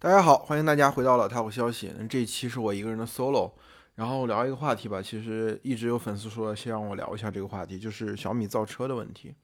[0.00, 1.92] 大家好，欢迎大家回到了太虎消息。
[1.98, 3.50] 那这一期是我一个人的 solo，
[3.96, 5.02] 然后聊一个话题吧。
[5.02, 9.34] 其实一直有粉丝说，先让我聊一下这个话题，就是小米造车的问题。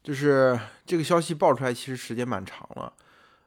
[0.00, 0.56] 就是
[0.86, 2.92] 这个消息爆出来，其实时间蛮长了。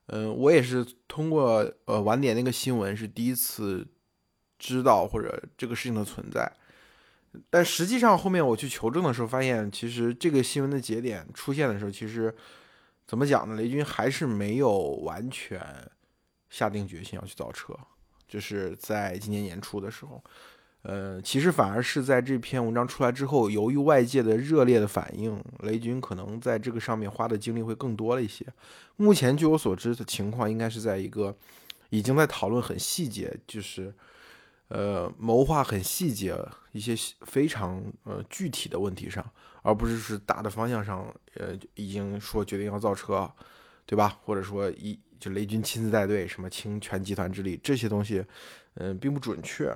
[0.07, 3.87] 嗯，我也是通过呃晚点那个新闻是第一次
[4.59, 6.51] 知道或者这个事情的存在。
[7.49, 12.35] 但实际上后面我去求证的时候，发现其实这个新闻的节点出现的时候，其实
[13.05, 13.55] 怎么讲呢？
[13.55, 15.61] 雷军还是没有完全。
[16.49, 17.77] 下定决心要去造车，
[18.27, 20.23] 就是在今年年初的时候，
[20.83, 28.45] 呃，其实反而是在这篇文章出来之后，由于外界的热烈的反应，雷军可能在这个上面花的精力会更多了一些。
[28.95, 31.35] 目前据我所知的情况，应该是在一个
[31.89, 33.93] 已经在讨论很细节，就是
[34.69, 36.37] 呃谋划很细节
[36.71, 39.25] 一些非常呃具体的问题上，
[39.63, 43.29] 而不是是大的方向上，呃，已经说决定要造车，
[43.85, 44.17] 对吧？
[44.23, 44.97] 或者说一。
[45.19, 48.23] 就雷军亲自带队，什么倾全集团之力，这些东西，
[48.75, 49.75] 嗯，并不准确。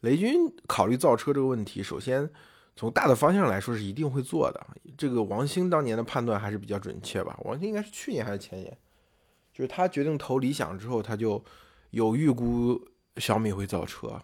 [0.00, 2.30] 雷军考虑造车这个问题，首先
[2.74, 4.66] 从大的方向来说是一定会做的。
[4.96, 7.38] 这个王兴当年的判断还是比较准确吧？
[7.44, 8.78] 王兴应该是去年还是前年，
[9.52, 11.44] 就是他决定投理想之后，他就
[11.90, 14.22] 有预估小米会造车。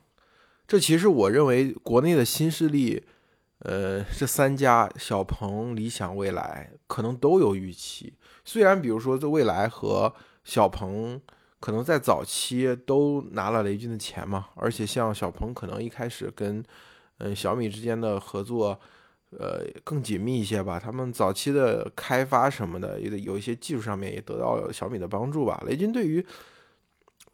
[0.67, 3.05] 这其实我认为国内的新势力。
[3.65, 8.13] 呃，这三家小鹏、理想、蔚来可能都有预期。
[8.45, 10.13] 虽然比如说在蔚来和
[10.45, 11.21] 小鹏
[11.61, 16.63] 可能在早期都拿了雷军的钱嘛，而且像小鹏可能一开始跟
[17.19, 18.79] 嗯小米之间的合作，
[19.31, 20.81] 呃更紧密一些吧。
[20.81, 25.63] 他们早期的开发什么的，有有一些技术上面也得到了小米的帮助吧。
[25.67, 26.25] 雷军对于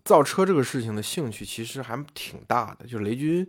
[0.04, 3.48] 造车这个事情的兴趣其实还挺大的，就雷军。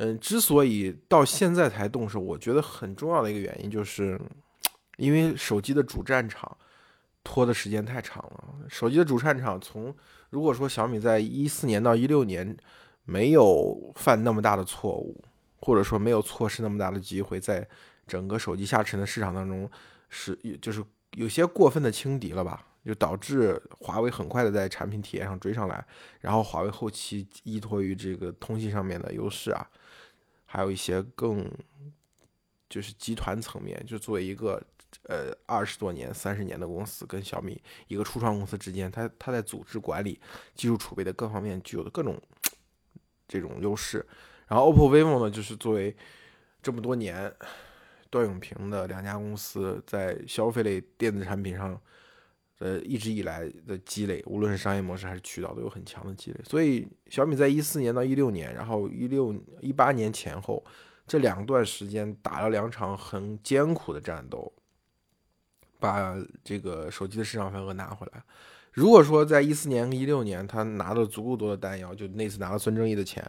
[0.00, 4.16] 嗯，之所以到现在才动手，我觉得很重要的一个原因就是，
[4.96, 6.56] 因为手机的主战场
[7.28, 8.54] 拖的时间太长了。
[8.70, 9.94] 手机的主战场从
[10.30, 12.56] 如果说小米在一四年到一六年
[13.04, 15.22] 没有犯那么大的错误，
[15.60, 17.68] 或者说没有错失那么大的机会，在
[18.06, 19.70] 整个手机下沉的市场当中
[20.08, 25.84] 是就是有些过分的轻敌了吧，就导致华为很快的在产品体验上追上来，
[26.20, 29.68] 然后华为后期依托于这个通信上面的优势啊。
[30.46, 31.46] 还有一些更，
[32.70, 34.62] 就是集团层面，就作为一个
[35.08, 40.20] 呃二十多年、三十年的公司，跟小米一个初创公司之间，它它在组织管理、
[40.54, 42.16] 技术储备的各方面具有的各种
[43.26, 44.06] 这种优势。
[44.46, 45.96] 然后 OPPO、vivo 呢，就是作为
[46.62, 47.34] 这么多年
[48.08, 51.80] 段永平的两家公司在消费类电子产品上。
[52.60, 56.40] 呃，一直以来的积累，无论是商业模式还是渠道，都有很强的积累。
[56.42, 60.60] 所以小米在一四年到一六年，然后一六一八年前后
[61.06, 64.52] 这两段时间打了两场很艰苦的战斗，
[65.78, 68.22] 把这个手机的市场份额拿回来。
[68.72, 73.24] 如果说在一四年一六年他拿了足够多的弹药，就那次拿了孙正义的钱，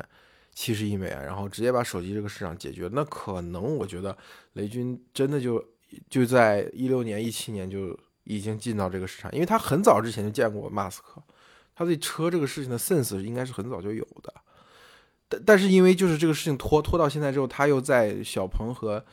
[0.54, 4.18] 七十亿美元，然后直接把手机这个市场解决，那可能我觉得
[4.54, 5.64] 雷军真的就
[6.10, 7.98] 就在一六年一七年就。
[8.26, 11.20] 已经进到这个市场，因为他很早之前就见过马斯克，
[11.74, 14.32] 他对车这个事情的 sense 应该是很早就有的。
[15.28, 19.04] 但但是因为就是这个事情拖拖到现在之后，他又在小鹏和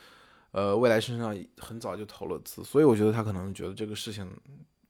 [0.56, 4.26] 呃未来身上很早就投了资，所以我觉得他可能觉得这个事情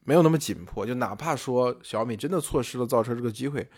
[0.04, 0.86] 没有那么紧迫。
[0.86, 3.68] 就哪怕说小米真的错失了造车这个机会，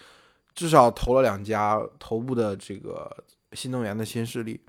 [0.54, 4.60] 至少投了两家头部的这个新能源的新势力，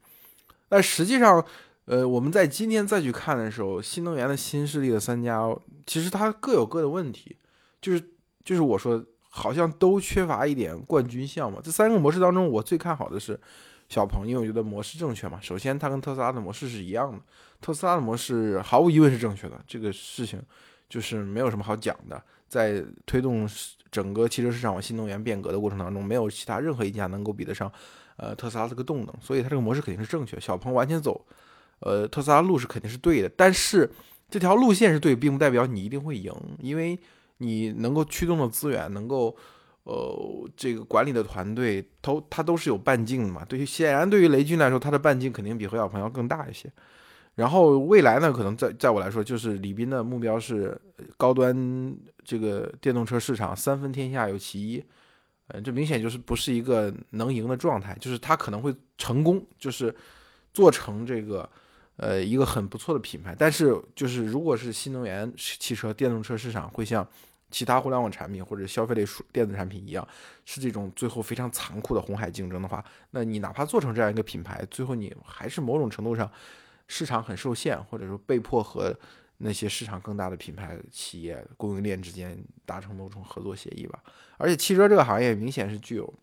[0.69, 1.45] 但实际上。
[1.89, 5.41] 呃，我们在今天再去看的时候，新能源的新势力的三家，
[5.87, 7.35] 其实它各有各的问题，
[7.81, 8.11] 就是
[8.45, 11.59] 就是我说，好像都缺乏一点冠军相嘛。
[11.63, 13.39] 这三个模式当中，我最看好的是
[13.89, 15.39] 小鹏，因为我觉得模式正确嘛。
[15.41, 17.19] 首先，它跟特斯拉的模式是一样的，
[17.59, 20.41] 特斯拉的模式毫无疑问是正确的，这个事情
[20.87, 22.21] 就是没有什么好讲的。
[22.47, 23.47] 在推动
[23.91, 27.71] 整个汽车市场往新能源变革的过程当中，没有其他任何一家能够比得上
[28.15, 30.39] 呃特斯拉这个动能，所以它这个模式肯定是正确。
[30.39, 31.25] 小鹏完全走。
[31.81, 33.89] 呃，特斯拉路是肯定是对的，但是
[34.29, 36.99] 这条路线是对，并不代表你一定会赢，因为
[37.37, 39.33] 你能够驱动的资源，能够
[39.89, 43.43] 呃这个管理的团队，都它都是有半径的嘛。
[43.45, 46.71] 对于显然对于雷军来说，他的半径肯定比何小鹏要更大一些。
[47.35, 50.79] 然后未来呢，可能在在我来说，就是李斌的目标是
[51.17, 54.83] 高端这个电动车市场三分天下有其一，
[55.47, 59.95] 呃，这明显就是不是一个能赢的状态，就是他可能会成功，就是
[60.53, 61.49] 做成这个。
[62.01, 67.05] 呃，一个很不错的品牌，但是就是如果是新能源汽车、电动车市场会像
[67.51, 70.07] 其他互联网产品或者消费类数电子产品一样，
[70.45, 76.31] 是这种最后非常残酷的红海竞争的话，那你哪怕做成这样一个品牌，最后你还是某种程度上
[76.87, 78.95] 市场很受限，或者说被迫和
[79.37, 84.03] 那些市场更大的品牌企业供应链之间达成某种合作协议吧。
[84.37, 86.13] 而且汽车这个行业明显是具有，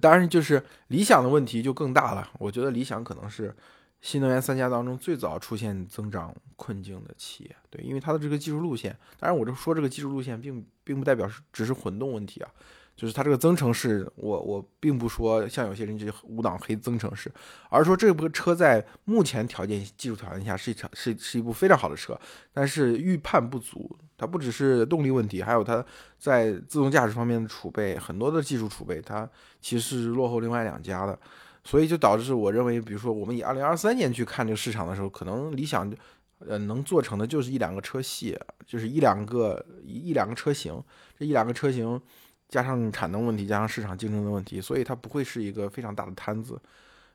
[0.00, 2.30] 当然就是理想的问题就更大了。
[2.38, 3.54] 我觉得理想可能是
[4.02, 8.94] 新能源三家当中最早出现增长困境的企业，对，因为它的这个技术路线。
[9.18, 12.50] 当然，我这说这个技术路线，并并不代表是只是混动问题啊。
[12.94, 17.32] 就是它这个增程式，我我并不说像有些人就无档黑增程式，
[17.70, 22.16] 而说这部车在目前条件技术条件下是一场是是一部非常好的车，
[22.52, 25.84] 但是预判不足，它不只是动力问题，还有它
[26.18, 29.28] 在自动驾驶方面的储备，很多的技术储备，它
[29.62, 31.18] 其实是落后另外两家的，
[31.64, 35.92] 所以就导致我认为，比如说我们以二零二三年去看这个市场的时候，可能理想
[36.38, 40.82] 呃能做成的就是一两个车系，就是一两个一两个车型，
[41.18, 42.00] 这一两个车型。
[42.48, 46.60] 加上产能问题，加上市场竞争的问题，所以它不会是一个非常大的摊子，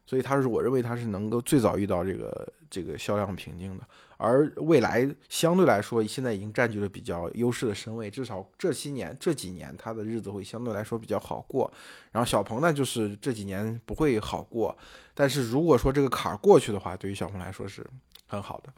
[0.08, 3.84] 所以它是我认为它是能够最早遇到这个这个销量瓶颈的。
[4.20, 11.72] 而未来相对来说，现在已经占据了比较优势的身位，至少这些年这几年它的日子会相对来说比较好过。
[12.12, 14.76] 然后小鹏呢，就是这几年不会好过，
[15.14, 17.86] 但是如果说这个坎儿过去的话，对于小鹏来说是
[18.26, 18.74] 很好的。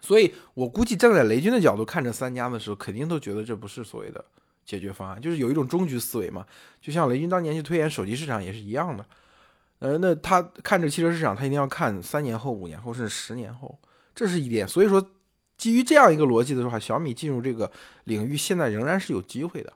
[0.00, 4.24] 所以我估计站在雷军的角度看这三家的时候，肯定都觉得这不是所谓的。
[4.64, 6.44] 解决方案就是有一种终局思维嘛，
[6.80, 9.06] 就像雷军当年去推演手机市场也是一样的。
[9.78, 13.78] 呃，那他看这汽车市场，他一定要看三年后、五年后甚至十年后，
[14.14, 14.66] 这是一点。
[14.66, 15.04] 所以说，
[15.56, 17.70] 基于这样一个逻辑的话，小米进入这个
[18.04, 19.72] 领域现在仍然是有机会的。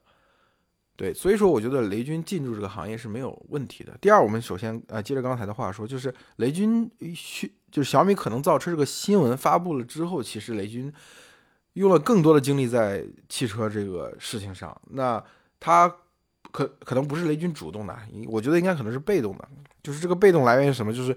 [0.96, 3.96] 对，所以说我觉得雷军进入这个行业是没有问题的。
[4.00, 10.92] 第二，我们首先呃接着刚才的话说，就是雷军去就是小米可能造车这个新闻发布了之后，其实雷军。
[11.74, 15.22] 用了更多的精力在汽车这个事情上，那
[15.60, 15.88] 他
[16.50, 19.48] 可可能不是雷军主动的，我觉得应该可能是被动的。
[19.82, 20.92] 就是这个被动来源于什么？
[20.92, 21.16] 就是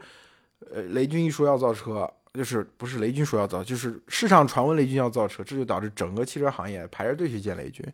[0.73, 7.85] 呃，雷军一说要造车，就是不是雷军说要造，就是市场传闻雷军要造车，这就导致整个汽车行业排着队去见雷军。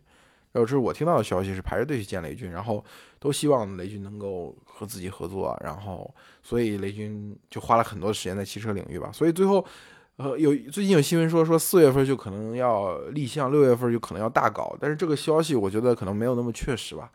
[0.52, 2.84] 然后这是我听到的消息，是排着队去见雷军，然后
[3.18, 9.10] 都希望雷军能够和自己合作，然后所以雷军就花了很多时间在汽车领域吧。
[9.12, 9.64] 所以最后。
[10.16, 17.10] 呃，有最近有新闻说说四月份就可能要立项，六月份就可能要大搞，但是这个消息我觉得可能没有那么确实吧。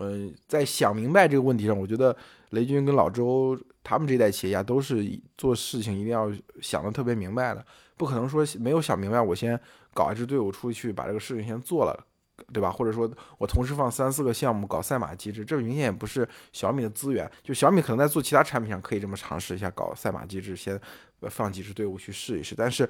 [0.00, 2.14] 嗯，在想明白这个问题上，我觉得
[2.50, 5.06] 雷军跟老周他们这一代企业家都是
[5.38, 6.30] 做事情一定要
[6.60, 7.64] 想的特别明白的，
[7.96, 9.58] 不可能说没有想明白，我先
[9.94, 12.06] 搞一支队伍出去把这个事情先做了。
[12.54, 12.72] 对吧？
[12.72, 17.30] 或者说我同时放三四个项目搞赛马机制，这明显也不是小米的资源。
[17.42, 20.80] 就小米可能在做其他产品上可以这么尝试一下搞赛马机制，先
[21.28, 22.54] 放几支队伍去试一试。
[22.56, 22.88] 但是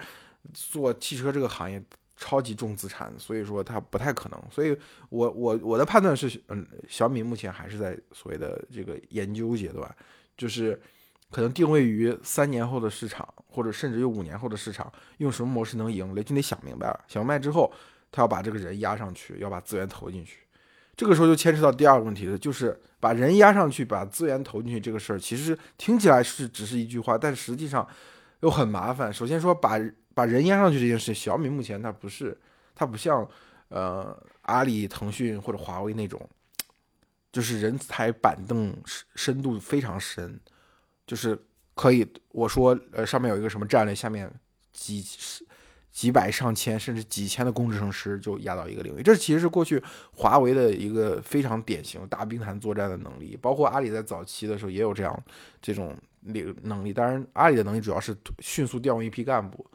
[0.54, 1.82] 做汽车这个行业
[2.20, 4.40] 超级重资产，所以说它不太可能。
[4.48, 4.76] 所以
[5.08, 9.92] 我我我的判断是，嗯，小米目前还是在所谓的这个研究阶段，
[10.36, 10.80] 就是
[11.30, 17.04] 可能定位于三年后的市场，或者甚至有五年后的市场，用什么模式能赢，雷军得想明白了。
[17.08, 17.72] 想明白之后。
[18.12, 20.40] 他要把这个人压上去，要把资源投进去，
[20.96, 27.86] 这个时候就牵扯到第二个问题了，就是把人压上去，把资源投进去这个事儿，其实听起来是只是一句话，但实际上
[28.40, 29.12] 又很麻烦。
[29.12, 29.78] 首先说把
[30.14, 32.36] 把人压上去这件事，小米目前它不是，
[32.74, 33.28] 它不像
[33.68, 36.20] 呃阿里、腾讯或者华为那种，
[37.32, 38.76] 就是人才板凳
[39.14, 40.38] 深度非常深，
[41.06, 41.38] 就是
[41.74, 44.32] 可以我说呃上面有一个什么战略，下面
[44.72, 45.46] 几十。
[45.92, 55.24] 几百上千甚至几千的工程师就压到一个领域，这其实是过去华为的一个非常典型大兵团作战的能力，包括阿里在早期的时候也有这样
[55.60, 56.92] 这种领能力。
[56.92, 59.68] 当然，阿里的能力主要是迅速调用一批干部。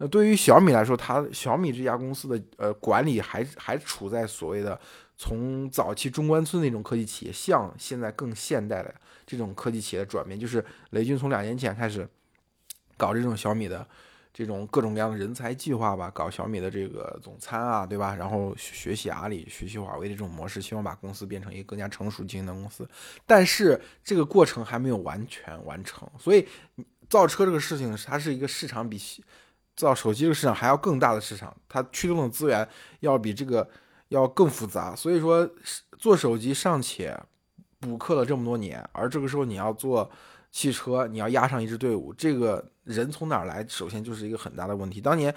[0.00, 4.80] 那对于小米来说，它小米这家公司的呃管理还还处在所谓的
[5.16, 8.92] 从早期中关村那种科技企业向现在更现代的
[9.26, 12.08] 这种科技企业的转变，就是雷军从两年前开始
[12.96, 13.86] 搞这种小米的。
[14.32, 18.14] 这种各种各样的人才计划吧，搞小米的这个总参啊，对吧？
[18.14, 22.88] 然后学习阿里、学习华为的这种模式，希望把公司变成一个更加成熟经营的公司。
[23.26, 26.46] 但是这个过程还没有完全完成，所以
[27.08, 28.96] 造车这个事情，它是一个市场比
[29.80, 32.68] 造手机这个市场还要更大的市场，它驱动的资源
[33.00, 33.68] 要比这个
[34.08, 34.94] 要更复杂。
[34.94, 35.48] 所以说，
[35.98, 37.18] 做手机尚且
[37.78, 40.10] 补课了这么多年，而这个时候你要做。
[40.52, 43.64] 汽车，你要压上一支队伍，这个人从哪儿来？
[43.68, 45.00] 首先就是一个很大的问题。
[45.00, 45.32] 当年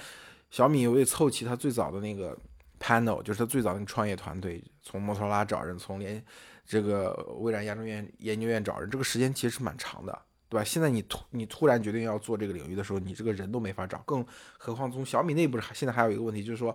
[0.50, 2.36] 小米为凑齐他最早的那个
[2.80, 6.20] panel，就是他最早那个创业团队，从摩托罗拉找人，从连
[6.66, 10.20] 这个微软亚洲院研究院找人，这个时间其实是蛮长的，
[10.54, 10.64] 对吧？
[10.64, 14.24] 现在你突你突然决定要做这个领域的时候，你这个人都没法找，更
[14.60, 16.72] 何况从小米内部，现在还有一个问题，就是说，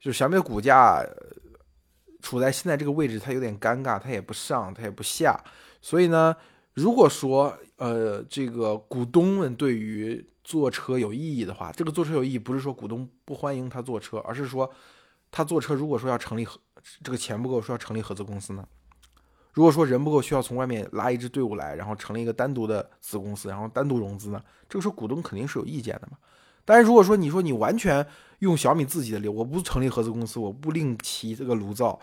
[0.00, 1.04] 就是小米的股价
[2.22, 5.38] 处在现在这个位置，它有点尴尬，它也不上，它也不下，
[5.82, 6.34] 所以呢。
[6.74, 14.70] 如果说呃，这个股东们对于做车有意义的话，这个做车有意义不是说股东不欢迎他做车，而是说
[15.28, 16.56] 他做车如果说要成立合
[17.02, 18.64] 这个钱不够，说要成立合资公司呢？
[19.58, 24.40] 如果说人不够，需要从外面拉一支队伍来，然后成立一个单独的子公司，然后单独融资呢？
[24.68, 26.16] 这个时候股东肯定是有意见的嘛。
[26.64, 28.06] 但是如果说你说你完全
[28.38, 31.98] 用小米自己的流，我不成立合资公司，我不另起这个炉灶，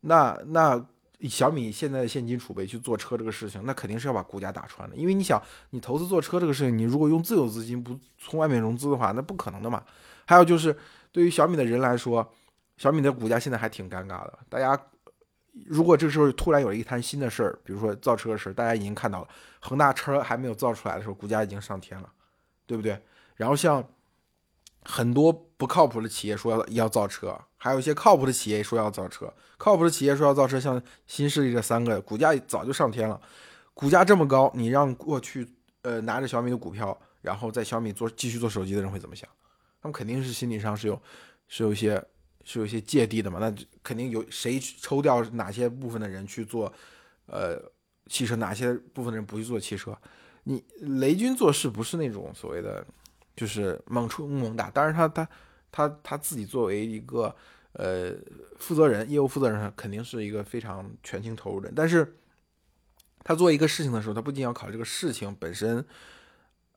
[0.00, 0.86] 那那
[1.22, 4.94] 小米现在的现金储备去做车这个事情，那肯定是要把股价打穿的。
[4.94, 9.82] 因为你想，你投资做车这个事情，你如果用自有资金不从外面融资的话，那不可能的嘛。
[10.26, 10.76] 还有就是
[11.10, 12.30] 对于小米的人来说，
[12.76, 14.78] 小米的股价现在还挺尴尬的，大家。
[15.66, 19.28] 如果这时候突然有了一摊新的事儿，比如说造车的事儿，大家已经看到了，
[19.60, 22.12] 恒大车还没有造出来的时候，股价已经上天了，
[22.64, 23.00] 对不对？
[23.34, 23.84] 然后像
[24.84, 33.20] 很多不靠谱的企业说要造车，还有一些靠谱的企业说要造车，靠谱的企业说要造车，像新势力这三个，股价早就上天了。
[33.74, 35.48] 股价这么高，你让过去
[35.82, 39.28] 呃拿着小米的股票，然后在小米做继续做手机的人会怎么想？
[39.82, 41.02] 他们肯定是心理上是有
[41.48, 42.00] 是有一些。
[42.50, 43.38] 是有一些芥蒂的嘛？
[43.38, 46.72] 那肯定有谁抽掉哪些部分的人去做，
[47.26, 47.60] 呃，
[48.06, 49.94] 汽车，哪些部分的人不去做汽车？
[50.44, 52.86] 你雷军做事不是那种所谓的，
[53.36, 54.70] 就是猛冲猛打。
[54.70, 55.28] 当然，他他
[55.70, 57.36] 他他自己作为一个
[57.72, 58.14] 呃
[58.56, 61.70] 负责人，业务负责人，肯定是一个非常全情投入的。
[61.76, 62.16] 但是，
[63.22, 65.84] 他做一个事情的时候，他不仅要考虑这个事情本身。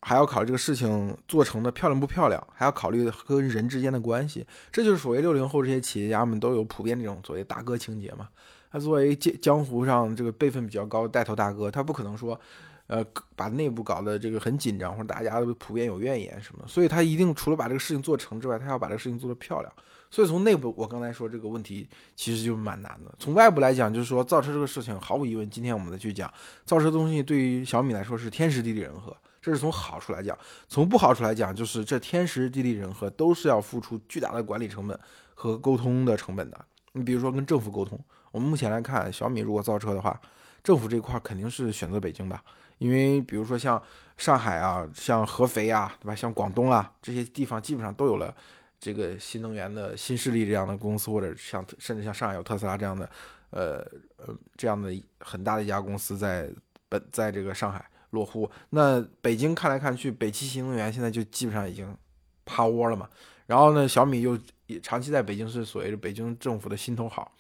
[0.01, 8.27] 还要考虑这个事情做成的漂亮不漂亮，还要考虑跟人之间的关系，这就是所谓六零后这些企业家们都有普遍这种所谓大哥情节嘛。
[8.71, 12.39] 他作为江江湖上这个辈分比较高的带头大哥，他不可能说，
[12.87, 13.05] 呃，
[13.35, 19.71] 把内部搞得这个很紧张，或者大家普遍有怨言什么，所以他一定除了把这个事情做成之外，他要把这个事情做得漂亮。
[20.09, 23.13] 所以从内部，我刚才说这个问题其实就蛮难的。
[23.19, 26.33] 从外部来讲，就是说造车这个事情，毫无疑问，今天我们再去讲
[26.65, 29.15] 造车东西，对于小米来说是天时地利人和。
[29.41, 34.97] 这是从好处来讲，从不好处来讲，就是这天时地利人和都是要付出巨大的管理成本
[35.33, 36.65] 和沟通的成本的。
[36.93, 37.99] 你比如说跟政府沟通，
[38.31, 40.19] 我们目前来看，小米如果造车的话，
[40.63, 42.43] 政府这块肯定是选择北京吧，
[42.77, 43.81] 因为比如说像
[44.15, 46.13] 上海啊、像合肥啊，对吧？
[46.13, 48.31] 像广东啊这些地方，基本上都有了
[48.79, 53.09] 这个新能源的新势力这样的公司，或者像甚至像上海有特斯拉这样的，
[53.49, 53.77] 呃
[54.17, 56.47] 呃这样的很大的一家公司在
[56.87, 57.83] 本在这个上海。
[58.11, 61.97] 落户那北京看来看去，北汽新能源现在就基本上已经
[62.45, 63.09] 趴窝了嘛。
[63.47, 64.37] 然后呢，小米又
[64.67, 67.33] 也长期在北京是所谓的北京政府的心头好，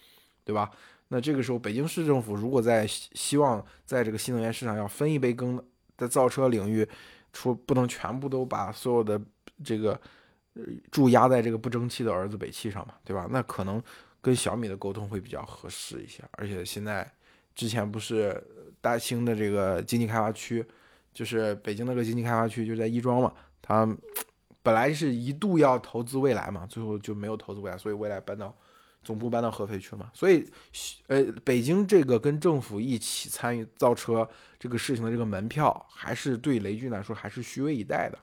[0.43, 0.69] 对吧？
[1.09, 5.61] 那这个时候，北京市政府如果在希望在这个新能源市场要分一杯羹，
[5.97, 6.87] 在造车领域，
[7.33, 9.21] 出不能全部都把所有的
[9.63, 9.99] 这个
[10.89, 13.27] 注压在这个不争气的儿子北汽上嘛，对吧？
[13.29, 13.81] 那可能
[14.21, 16.23] 跟小米的沟通会比较合适一些。
[16.31, 17.09] 而且现在
[17.53, 18.41] 之前不是。
[18.81, 20.65] 大兴的这个经济开发区，
[21.13, 23.31] 就是北京那个经济开发区，就在亦庄嘛。
[23.61, 23.87] 他
[24.63, 28.53] 本来是一度要投资未来嘛，最后就没有投资未来，所以未来搬到
[29.03, 30.09] 总部搬到合肥去了嘛。
[30.13, 30.45] 所以，
[31.07, 34.27] 呃，北京这个跟政府一起参与造车
[34.59, 38.17] 这个事情的这个门票，还是对雷军来说还是虚位以待的。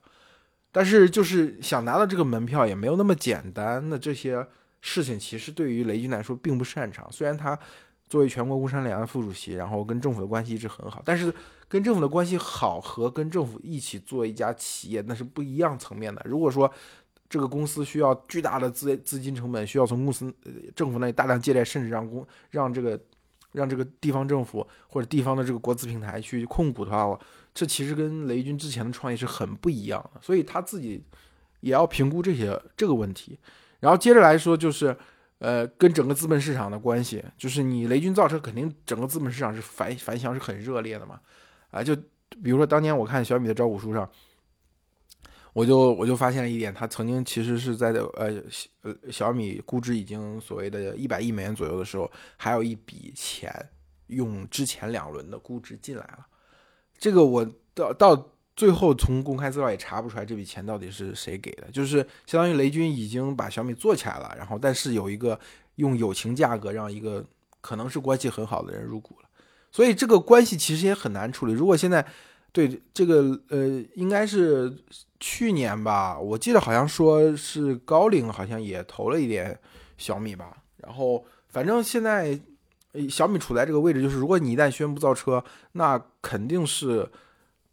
[0.72, 3.88] 但是，就是想拿到这个门票也没有那么简单。
[3.88, 4.44] 那这些
[4.80, 7.56] 事情其实对于雷军来说并不擅长，虽然他。
[8.08, 11.32] 作为全国工商联的副主席，然后跟政府的关系一直很好，但是
[11.68, 16.22] 跟政府的关系好和跟政府一起做一家企业那是不一样层面的。
[16.24, 16.70] 如果说
[17.28, 20.34] 这个公司需要巨大的资资金成本，需要从公司
[20.74, 22.98] 政府那里大量借贷，甚至让公让这个
[23.52, 27.18] 让这个地方政府或者地方的这个国资平台去控股的话，
[27.52, 30.20] 这其实跟雷军之前的创业是很不一样的。
[30.22, 31.04] 所以他自己
[31.60, 33.38] 也要评估这些这个问题。
[33.80, 34.96] 然后接着来说就是。
[35.38, 41.20] 呃，跟整个资本市场的关系，就是你雷军造车，肯定整个资本市场是反反响是很热烈的嘛，
[41.70, 41.94] 啊，就
[42.42, 44.10] 比如说当年我看小米的招股书上，
[45.52, 48.42] 我就我就发现了一点，他曾经其实是在呃
[48.82, 53.70] 呃小米估值已经所谓的一百亿美元左右的时候，还有一笔钱
[54.08, 56.26] 用之前两轮的估值进来了，
[56.98, 58.32] 这个我到到。
[58.58, 65.38] 最后从公开资料也查不出来这笔钱到底是谁给的，就是相当于雷军已经把小米做起来了，然后但是有一个
[65.76, 67.24] 用友情价格让一个
[67.60, 69.28] 可能是关系很好的人入股了，
[69.70, 71.52] 所以这个关系其实也很难处理。
[71.52, 72.04] 如果现在
[72.50, 74.76] 对这个呃，应该是
[75.20, 79.56] 去年吧，我记得好像说是高瓴好像也投了一点
[79.98, 82.36] 小米吧，然后反正现在
[83.08, 87.08] 小米处在这个位置，就是如果你一旦宣布造车，那肯定是。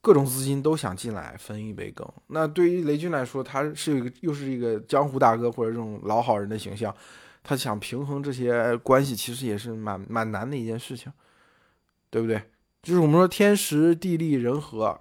[0.05, 2.07] 各种资金都想进来分一杯羹。
[2.27, 6.95] 那对于雷军来说，他是一个又是一个江湖大哥或者这种老好人的形象，
[7.43, 11.11] 他想平衡这些关系，其实也是蛮蛮难的一件事情，
[12.11, 12.39] 对不对？
[12.83, 14.95] 就是我们说天时地利人和，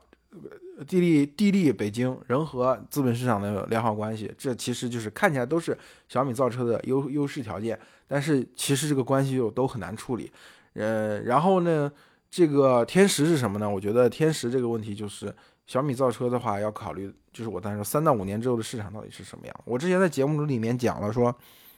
[0.87, 5.77] 地利地利北京人和资本市场的良好关系，这其实就是看起来都是
[6.09, 10.33] 小米造车的优优势条件，但是其实这个关系又都很难处理。
[10.73, 11.93] 呃，然后呢，
[12.35, 13.71] 这个天时是什么呢？
[13.71, 15.33] 我觉得天时这个问题就是
[15.69, 19.55] 小米造车的话要考虑，就是我当时三到五年之后的市场到底是什么样。
[19.65, 21.33] 我之前在节目里面讲了说，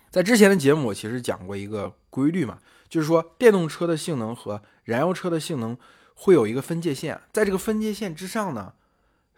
[0.09, 2.59] 在之前的节目我其实讲过一个规律嘛，
[2.89, 5.77] 就是说电动车的性能和燃油车的性能
[6.15, 8.73] 会有一个分界线，在这个分界线之上呢。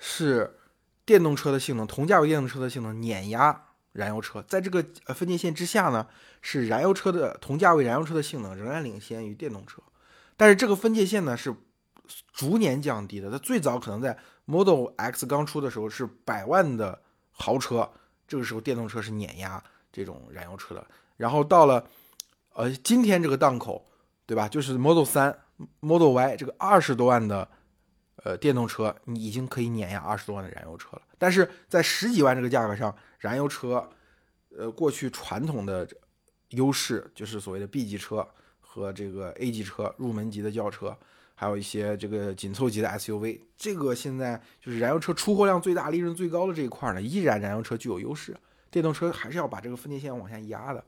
[0.01, 0.57] 是
[1.05, 6.07] 电动车的性能，同价位电动车的性能碾压燃油车，在这个呃分界线之下呢，
[6.41, 9.83] 是燃油车的同价位燃油车的性能仍然领先于电动车，
[10.39, 11.55] 但是这个分界线呢是
[12.33, 13.31] 逐年降低的。
[13.31, 14.17] 它最早可能在
[14.47, 17.91] Model X 刚出的时候是百万的豪车，
[18.27, 20.87] 这个时候电动车是碾压这种燃油车的。
[21.19, 21.87] 然后到了
[22.55, 23.87] 呃今天这个档口，
[24.25, 24.49] 对吧？
[24.49, 25.37] 就是 Model 3、
[25.81, 27.47] Model Y 这个二十多万的。
[28.25, 33.89] 呃，电动车你已经可以碾压二十多万的燃油车了，但是在十几万这个价格上，燃油车，
[34.51, 35.89] 呃，过去传统的
[36.49, 38.29] 优势就是所谓的 B 级车
[38.79, 40.97] 和这个 A 级车、入门级的轿车，
[41.35, 48.37] 还有一些这个紧凑级的 SUV，这个现在就是燃油车出货量最大、利润最高的这一块呢，依然燃油车具有优势，
[48.71, 50.85] 电动车还是要把这个分界线往下压的。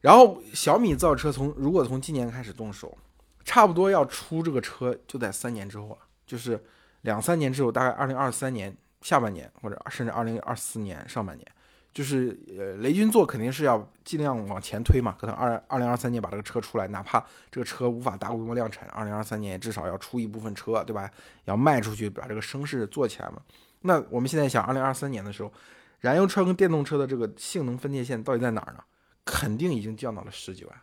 [0.00, 2.96] 然后小米造车从如果从今年开始动手。
[3.44, 6.64] 差不多要出这个车就在三年之后了，就是
[7.00, 11.44] 两三年之后，大概二零二三年下半年或者甚至二零二四年上半年，
[11.92, 21.10] 就是呃雷军做肯定是要尽量往前推嘛，可能二二零二三年把这个车出来，哪怕这个车无法大规模量产，二零二三年至少要出一部分车，对吧？
[21.44, 23.42] 要卖出去，把这个声势做起来嘛。
[23.82, 25.52] 那我们现在想，二零二三年的时候，
[26.00, 28.82] 燃油车跟电动车的这个性能分界线到底在哪儿呢？
[29.24, 30.80] 肯定已经降到了十几万。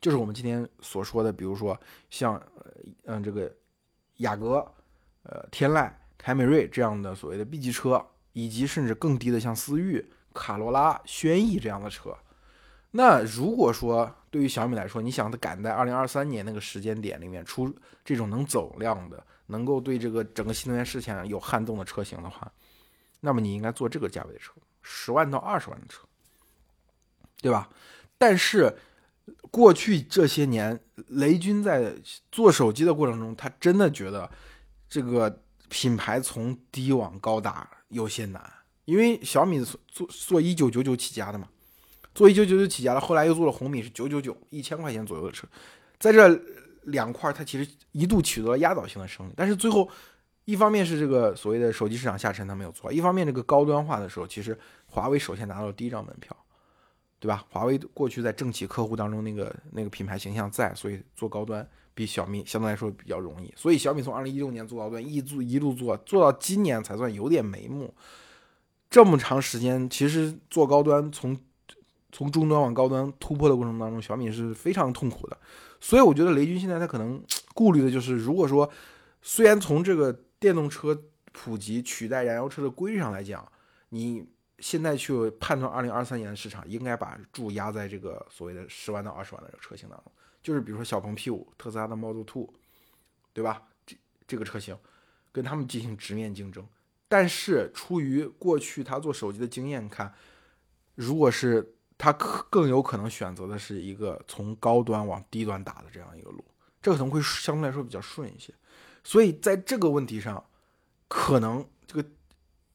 [0.00, 2.40] 就是我们今天所说的，比如说像，
[3.04, 3.52] 嗯，这个
[4.18, 4.66] 雅阁、
[5.24, 12.16] 呃，天籁、凯美瑞这样的所谓的 B 级车，以及甚至更低的像思域、卡罗拉、轩逸这样的车。
[12.92, 22.50] 那如果说对于小米来说，你想它赶在二零二三年那个时间点里面出这种能走量的、能够对这个整个新能源市场有撼动的车型的话，
[23.20, 26.06] 那么你应该做这个价位的车，十万到二十万的车，
[27.40, 27.68] 对吧？
[28.18, 28.76] 但是。
[29.52, 31.94] 过去这些年，雷军在
[32.32, 34.28] 做手机的过程中，他真的觉得
[34.88, 38.42] 这个品牌从低往高打有些难，
[38.86, 41.48] 因为小米做做一九九九起家的嘛，
[42.14, 45.46] 做一九九九起家的，后来又做了红米是九九九一千块钱左右的车，
[45.98, 46.40] 在这
[46.84, 49.88] 两块，它其实一度取得了压倒性的胜利，但是最后
[50.44, 56.36] 一方面是这个所谓的手机市场下沉，它没有做；一方面这个高端化的时候，其实华为首先拿到了第一张门票。
[57.20, 57.44] 对吧？
[57.50, 63.52] 华为过去在政企客户当中那个那个品牌形象在，所以做高端比小米相对来说比较容易。
[63.54, 67.94] 所以小米从二零一六年做高端，一做一路做做到今年才算有点眉目。
[68.88, 71.38] 这么长时间，其实做高端从
[72.10, 75.36] 从中端往高端突破的过程当中，小米是非常痛苦的。
[75.78, 78.66] 所以我觉得雷军现在他可能顾虑的就是，如果说
[79.20, 80.98] 虽然从这个电动车
[81.32, 83.46] 普及取代燃油车的规律上来讲，
[83.90, 84.24] 你。
[84.60, 92.52] 现在去判断二零二三年的市场，应该把注压在这个所谓的十万到二十万的这个车型当中，就是比如说小鹏 P 五、特斯拉的 Model Two，
[93.32, 93.62] 对吧？
[93.86, 93.96] 这
[94.26, 94.76] 这个车型
[95.32, 96.66] 跟他们进行直面竞争。
[97.08, 100.12] 但是出于过去他做手机的经验看，
[100.94, 106.44] 如果是他可更有可能选择的是一个从高端往低端打的这样一个路，
[106.80, 108.54] 这可能会相对来说比较顺一些。
[109.02, 110.44] 所以在这个问题上，
[111.08, 111.66] 可能。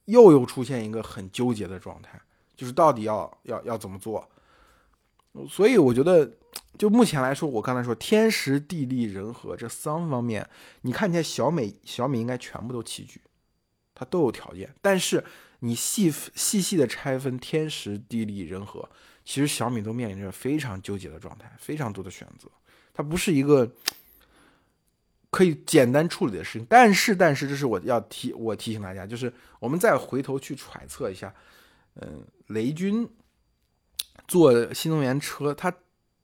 [0.06, 2.20] 又又出现一个很纠结的状态，
[2.56, 4.28] 就是到底要要要怎么做？
[5.48, 6.28] 所以我觉得，
[6.78, 10.48] 就目前来说，我刚才说天时地利人和这三方面，
[10.80, 13.20] 你看起来小米小米应该全部都齐聚，
[13.94, 14.74] 它都有条件。
[14.80, 15.22] 但是
[15.60, 18.88] 你细细细的拆分天时地利人和，
[19.24, 22.48] 其实小米都面临着非常纠结的状态，非常多的选择，
[22.92, 23.70] 它不是一个。
[25.36, 31.34] 可以简单处理的事情，但是但是这是我要提我提醒大家，就是我们再回头去揣测一下，
[31.96, 33.06] 嗯，雷军
[34.26, 35.70] 做新能源车，他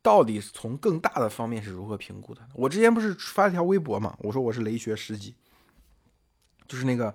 [0.01, 2.41] 到底从更大的方面是如何评估的？
[2.55, 5.35] 我之前不是发了条微博嘛，我说我是雷学十级，
[6.67, 7.15] 就是那个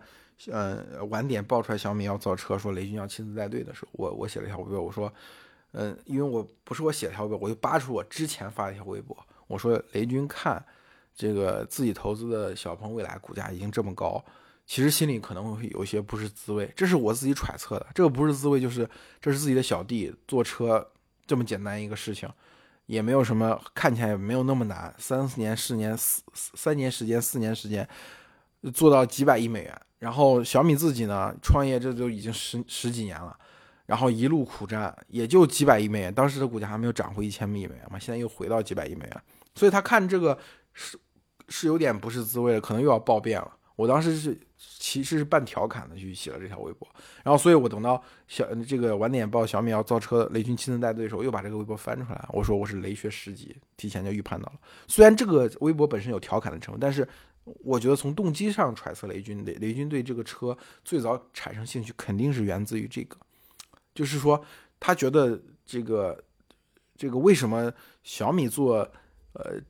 [0.52, 5.12] 呃晚点爆出来小米要造车，说雷军要亲自带队的时候，我我写了一条微博，我说，
[5.72, 10.64] 嗯，因为我不是我写了条微博，我就扒出我之前发了一条微博，我说雷军看。
[11.18, 14.24] 这个自己投资的小鹏未来股价已经这么高，
[14.68, 16.72] 其实心里可能会有一些不是滋味。
[16.76, 18.88] 这是我自己揣测的，这个不是滋味，就是
[19.20, 20.88] 这是自己的小弟坐车
[21.26, 22.30] 这么简单一个事情，
[22.86, 27.88] 也没有什么看起来也没有那么难，三四年、四年、四三年时间、四年时间，
[28.72, 29.82] 做到几百亿美元。
[30.00, 33.36] 然后小米自己呢，创业这就已经十十几年了，
[33.88, 36.14] 然后一路苦战，也就几百亿美元。
[36.14, 39.22] 当时的股价还没有涨回一千亿美元嘛，现在又回到几百亿美元。
[39.56, 40.38] 所以他看这个
[40.74, 40.96] 是
[41.50, 43.54] 是有点不是滋味的，可能又要爆变了。
[43.76, 46.88] 我当时是其实是半调侃的去写了这条微博，
[47.24, 54.54] 然后所以我等到小这个晚点报小米要造车，雷军亲自带队的时候，又把这个微博翻出来，我说我是雷学十级，提前就预判到了。
[54.88, 57.08] 虽然这个微博本身有调侃的成分，但是
[57.44, 63.16] 我觉得从动机上揣测雷军，雷雷军对这个车最早产生兴趣，肯定是源自于这个，
[63.94, 64.44] 就是说
[64.80, 66.24] 他觉得这个
[66.96, 68.78] 这个为什么小米做
[69.34, 69.62] 呃。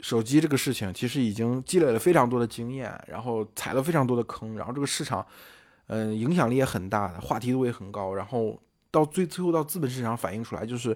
[0.00, 5.26] 手机这个事情其实已经积累了非常多的经验，然后踩了非常多的坑，然后这个市场，
[5.86, 10.94] 嗯，影响力也很大，的话题度也很高，然后到最最后到资本市场反映出来，就是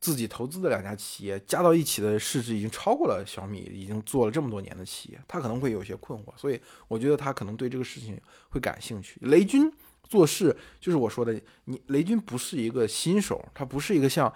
[0.00, 8.18] 自己投资的两家企业加到一起的市值已经超过了小米，已经做了这么多年的企业，他可能会有些困惑，所以我觉得他可能对这个事情
[8.48, 9.18] 会感兴趣。
[9.22, 9.70] 雷军
[10.08, 14.32] 做事就是我说的，你雷军不是一个新手，他不是一个像。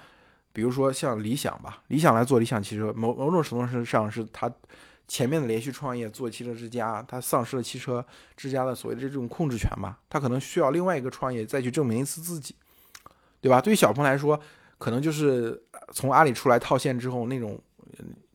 [0.56, 4.50] 比如说像理想吧，理想来做理想汽车，某某种程度上是他
[5.06, 8.02] 前面的连续创业做汽车之家，他丧失了汽车
[8.38, 12.54] 之家的所谓的这种控制权吧，他可能需要另外一个创业再去证明一次自己，
[13.38, 13.60] 对吧？
[13.60, 14.40] 对于小鹏来说，
[14.78, 17.60] 可能就是从阿里出来套现之后那种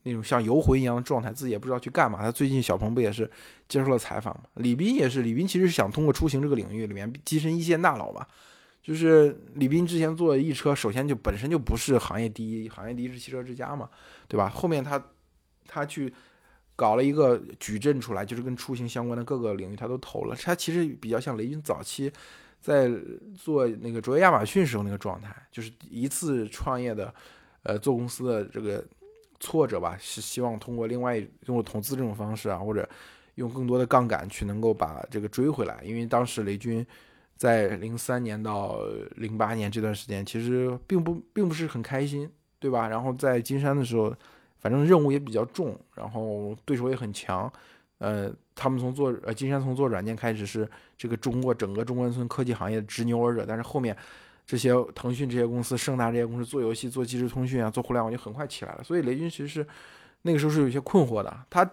[0.03, 2.19] 那种像游魂一样的状态，自己也不知道去干嘛。
[2.21, 3.27] 他最近小鹏不也是
[3.67, 4.43] 接受了采访嘛？
[4.53, 8.27] 李斌也是，李斌其实是想通过出行这个领域里面跻身一线大佬嘛。
[8.81, 13.87] 就是李斌之前做易车，首先就本身就不是行业第一，行业第一是汽车之家嘛，
[14.27, 14.49] 对吧？
[14.49, 14.99] 后面他
[15.67, 16.11] 他去
[16.75, 20.35] 搞了一个矩阵出来，就是跟出行相关的各个领域他都投了。
[20.35, 22.11] 他其实比较像雷军早期
[22.59, 22.89] 在
[23.37, 27.13] 做那个卓越亚马逊时候那个状态，就是一次创业的
[27.61, 28.83] 呃做公司的这个
[29.39, 32.89] 挫折吧，是希望通过另外用投资这种方式啊，或者
[33.35, 36.83] 用更多的杠杆去能够把这个追回来，因为当时雷军。
[37.41, 38.77] 在零三年到
[39.15, 42.87] 零八年这段时间，其实并不并不是很开心，对吧？
[42.87, 44.15] 然后在金山的时候，
[44.59, 47.51] 反正任务也比较重，然后对手也很强。
[47.97, 53.97] 呃，他们从做呃金山从做软件开始是这个中国整个中关村科技行业的执牛耳者，但是后面
[54.45, 58.83] 这些腾讯这些公司、盛大这些公司做游戏、做即时通讯啊、做互联网就很快起来了。
[58.83, 59.65] 所以雷军其实是
[60.21, 61.35] 那个时候是有些困惑的。
[61.49, 61.67] 他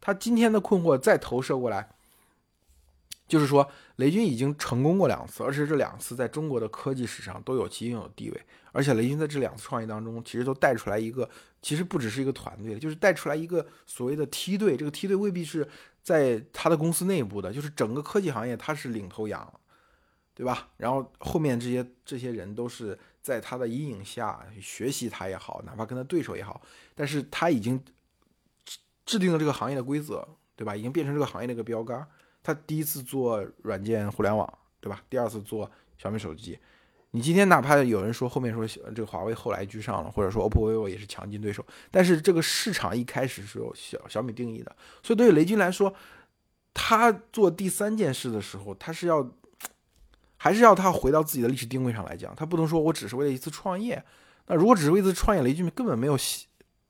[0.00, 1.88] 他今天的困惑再投射过来。
[3.26, 8.40] 就是说，雷军已经成功过两次，而且这两次在中国的科技史上都有其应有地位。
[8.72, 11.28] 而且雷军在这两次创业当中，其实都带出来一个，
[11.62, 14.76] 其实不只是一个团队，就是带出来一个所谓的梯队。
[14.76, 15.68] 这个梯队未必是
[16.02, 19.60] 在他的公司内部的，就是整个科技行业他是领头羊，
[20.34, 20.70] 对吧？
[20.76, 26.60] 然后后面这些这些人都是在他的阴影下学习他也好，哪怕跟他对手也好，
[26.96, 27.80] 但是他已经
[29.06, 30.26] 制定了这个行业的规则，
[30.56, 30.74] 对吧？
[30.74, 32.04] 已经变成这个行业的一个标杆。
[32.44, 34.46] 他第一次做软件互联网，
[34.78, 35.02] 对吧？
[35.08, 36.56] 第二次做小米手机。
[37.12, 44.76] 你今天哪怕有人说后面说这个华为后来居上了，或者说 OPPO、vivo 也是强劲对手，但是这个市场一开始是由小小米定义的。
[45.02, 45.94] 所以对于雷军来说，
[46.74, 49.30] 他做第三件事的时候，他是要
[50.36, 54.04] 还是要他回到自己的历史定位上来讲，他不能说我只是为了一次创业。
[54.48, 56.18] 那如果只是为一次创业，雷军根本没有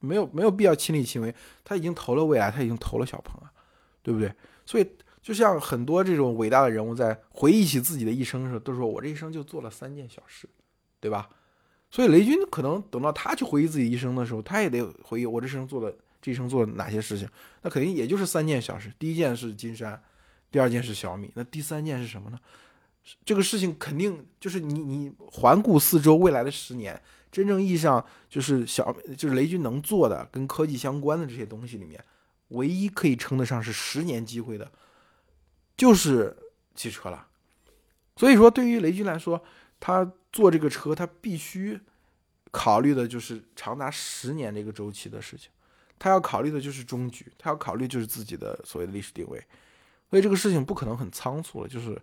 [0.00, 1.32] 没有没有必要亲力亲为。
[1.62, 3.52] 他已经投了未来，他已经投了小鹏啊，
[4.02, 4.34] 对不对？
[4.66, 4.90] 所以。
[5.24, 10.46] 就像很多这种伟大的人物在回忆起自己的一生的时候，都说我这一生就做了三件小事，
[11.00, 11.30] 对吧？
[11.90, 17.26] 所以雷军可能等到他去回忆自己一生的时候，他也得回忆我这生做的这一生做了哪些事情。
[17.62, 18.92] 那肯定也就是三件小事。
[18.98, 19.98] 第一件是金山，
[20.50, 22.38] 第二件是小米，那第三件是什么呢？
[23.24, 27.00] 这个事情肯定就是你你环顾四周，未来的十年，
[27.32, 31.98] 真正意义上就是小就是雷军能做的跟科技相关的这些东西里面，
[32.48, 34.70] 唯一可以称得上是十年机会的。
[35.76, 36.36] 就是
[36.74, 37.26] 汽车了，
[38.16, 39.42] 所以说对于雷军来说，
[39.80, 41.80] 他做这个车，他必须
[42.52, 45.50] 考虑的就是长达十年这个周期的事情，
[45.98, 49.44] 他要考虑的就是终局，他要考虑就是自己的所谓的历史定位，
[50.10, 52.00] 所以这个事情不可能很仓促了，就是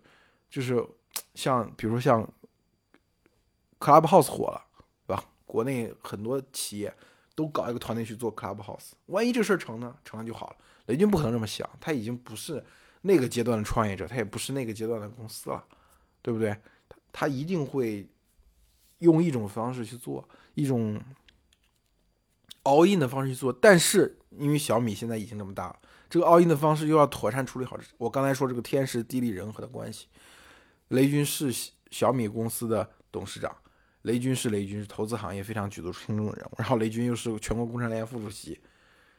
[0.50, 0.86] 就是
[1.34, 2.30] 像比如说像
[3.80, 4.62] Clubhouse 火了，
[5.06, 5.24] 对吧？
[5.46, 6.94] 国内很多企业
[7.34, 9.96] 都搞一个团队去做 Clubhouse，万一这事儿成呢？
[10.04, 10.56] 成了就好了。
[10.86, 12.62] 雷军不可能这么想，他已经不是。
[13.02, 15.64] 那个阶段的创业者，他也不是那个阶段的公司了，
[16.22, 16.56] 对不对？
[16.88, 18.08] 他他一定会
[18.98, 21.00] 用一种方式去做，一种
[22.62, 23.52] all in 的方式去做。
[23.52, 25.76] 但是因为小米现在已经这么大了，
[26.08, 27.78] 这个 all in 的方式又要妥善处理好。
[27.98, 30.06] 我刚才说这个天时地利人和的关系，
[30.88, 31.52] 雷军是
[31.90, 33.54] 小米公司的董事长，
[34.02, 36.54] 雷军是雷军，是投资行业非常举足轻重的人物。
[36.56, 38.60] 然后雷军又是全国工商联副主席。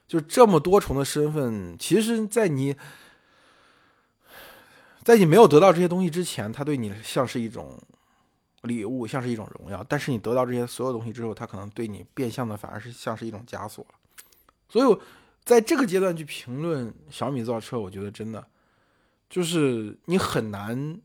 [0.05, 2.75] 就这么多重的身份，其实，在你，
[5.03, 7.77] 在你没有得到这些东西之前，它对你像是一种
[8.61, 13.95] 礼物，像是一种荣耀；但是你得到这些所有东西之后，它可能对你变相的反而是像是一种枷锁了。
[14.69, 14.97] 所以，
[15.43, 18.45] 在这个阶段去评论小米造车，我觉得真的
[19.29, 20.99] 就是你很难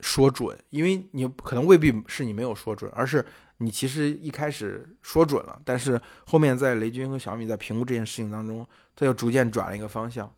[0.00, 3.24] 说准，因为你可能未必是你没有说准，而是。
[3.58, 10.28] 你其实一开始说准了，但是后面在雷军和小米在评估这件事情当中，他又逐渐转了一个方向，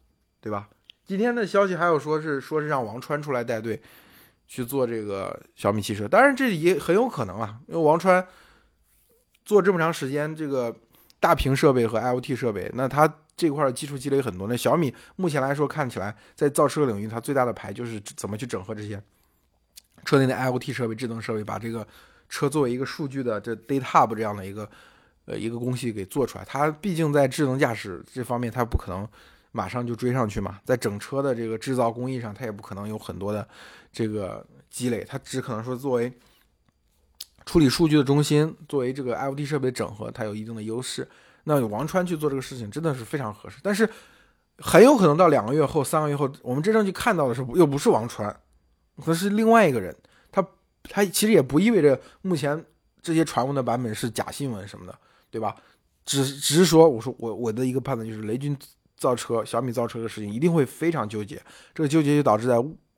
[0.42, 0.68] 对吧？
[1.07, 3.81] 今天的消息还有说是说是让王川出来带队
[4.47, 8.27] 去做这个小米汽车，当然这也很有可能啊，因为王川
[9.45, 10.75] 做这么长时间这个
[11.21, 14.47] 大屏设备和 IoT 设备，那他这块基础积累很多。
[14.49, 19.03] 那小米目前来说看起来在造车领域，它最大的牌就是怎么去整合这些
[20.05, 21.87] 车内的 IoT 设备、智能设备，把这个。
[22.27, 24.69] 车作为一个数据的这 data hub 这样的一个
[25.27, 29.07] 呃一个工序给做出来，它毕竟在智能驾驶这方面，它不可能
[29.57, 30.59] 马上就追上去嘛。
[30.64, 33.49] 在整车的这个制造工艺上，它也不可能有很多的
[33.93, 36.12] 这个积累，它只可能说作为
[37.47, 41.09] 处理数据的中心，作为这个 IoT 设备整合，它有一定的优势。
[41.45, 43.59] 那有王川去做这个事情，真的是非常合适。
[43.62, 43.88] 但是
[44.59, 48.35] 很有可能到两个月后、三个月后，我们真正去看到的是，又不是王川，
[49.05, 49.95] 可是另外一个人。
[50.33, 50.45] 他
[50.83, 52.64] 他其实也不意味着目前
[53.01, 54.99] 这些传闻的版本是假新闻什么的，
[55.31, 55.55] 对吧？
[56.05, 58.55] 只只是说，我说我我的一个判断就是，雷军
[58.96, 61.40] 造车、小米造车的事情一定会非常纠结。
[61.74, 62.54] 这个纠结就导致在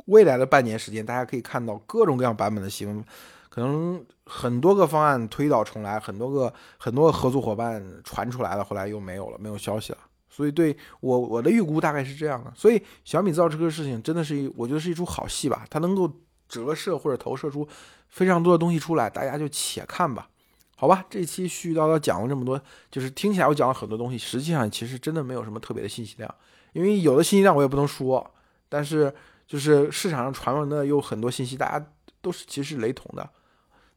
[0.06, 3.04] 未来的半年时间，大家可以看到各种各样版本的新闻，
[3.48, 9.98] 可能很多个方案推倒重来，很多个很多个合作伙伴传出来了，后来又没有了，没有消息了。
[10.28, 12.52] 所以对我我的预估大概是这样的。
[12.54, 16.11] 所以小米造车的事情真的是一，我觉得是一出好戏吧，它能够。
[16.48, 17.66] 折射或者投射出
[18.09, 20.28] 非常多的东西出来，大家就且看吧，
[20.77, 21.05] 好吧。
[21.11, 22.61] 这期絮絮叨叨讲了这么多，
[22.91, 26.33] 就是听起来我讲了很多东西，实际上其实真的没有什么特别的信息量，
[26.73, 28.33] 因为有的信息量我也不能说，
[28.69, 29.12] 但是
[29.47, 31.85] 就是市场上传闻的有很多信息，大家
[32.21, 33.29] 都是其实是雷同的。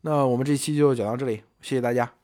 [0.02, 2.19] 那我们这期就讲到这里，谢谢大家。